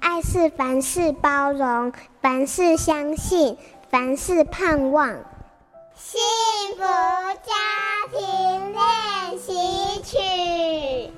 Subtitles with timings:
[0.00, 3.56] 爱是凡事包容，凡事相信，
[3.90, 5.08] 凡事盼望。
[5.94, 6.20] 幸
[6.76, 6.82] 福
[7.44, 7.52] 家
[8.12, 9.52] 庭练习
[10.02, 11.10] 曲。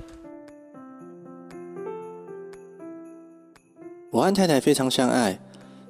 [4.09, 5.39] 我和太太非常相爱，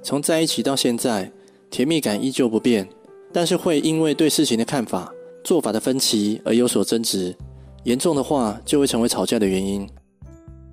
[0.04, 1.32] 从在一起到现在，
[1.70, 2.88] 甜蜜感依旧不变，
[3.34, 5.12] 但是会因为对事情的看法、
[5.44, 7.36] 做法的分歧而有所争执，
[7.84, 9.90] 严重的话就会成为吵架的原因。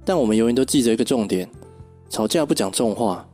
[0.05, 1.48] 但我们永远都记着一个重点。
[2.08, 3.26] 吵架不讲重话，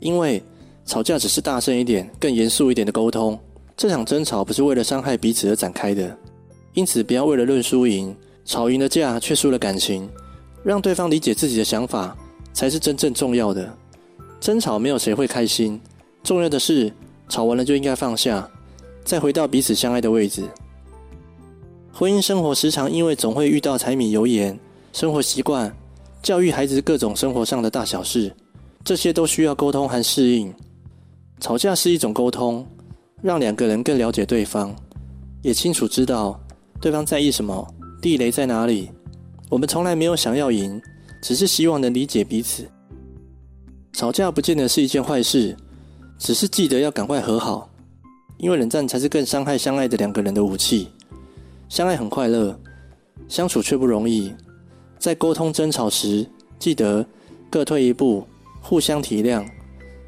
[0.00, 0.42] 因为
[0.84, 3.38] 吵架只是大声一点、更严肃一点的沟通。
[3.76, 6.16] 这场争吵不是为了伤害彼此而展开的，
[6.74, 8.14] 因此不要为了论输赢，
[8.44, 10.08] 吵赢了架却输了感情。
[10.62, 12.16] 让对方理解自己的想法
[12.52, 13.76] 才是真正重要的。
[14.40, 15.80] 争吵没有谁会开心，
[16.22, 16.92] 重要的是
[17.28, 18.48] 吵完了就应该放下，
[19.04, 20.44] 再回到彼此相爱的位置。
[21.92, 24.58] 婚姻生活时常因为总会遇到柴米油盐、
[24.92, 25.74] 生活习惯。
[26.22, 28.32] 教育孩子各种生活上的大小事，
[28.84, 30.54] 这些都需要沟通和适应。
[31.40, 32.64] 吵架是一种沟通，
[33.20, 34.72] 让两个人更了解对方，
[35.42, 36.40] 也清楚知道
[36.80, 37.66] 对方在意什么，
[38.00, 38.88] 地雷在哪里。
[39.50, 40.80] 我们从来没有想要赢，
[41.20, 42.64] 只是希望能理解彼此。
[43.92, 45.56] 吵架不见得是一件坏事，
[46.18, 47.68] 只是记得要赶快和好，
[48.38, 50.88] 因为冷战才是更伤害相爱的两个人的武器。
[51.68, 52.56] 相爱很快乐，
[53.28, 54.32] 相处却不容易。
[55.02, 56.24] 在沟通争吵时，
[56.60, 57.04] 记得
[57.50, 58.24] 各退一步，
[58.60, 59.44] 互相体谅。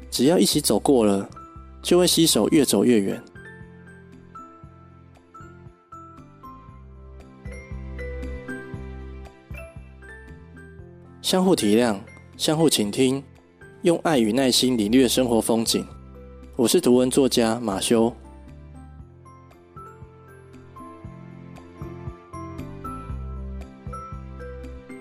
[0.09, 1.29] 只要一起走过了，
[1.83, 3.21] 就会携手越走越远。
[11.21, 11.99] 相互体谅，
[12.37, 13.21] 相互倾听，
[13.81, 15.85] 用爱与耐心领略生活风景。
[16.55, 18.15] 我是图文作家马修。